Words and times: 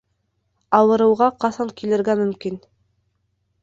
Ауырыуға 0.77 1.29
ҡасан 1.45 1.77
килергә 1.83 2.19
мөмкин? 2.25 2.63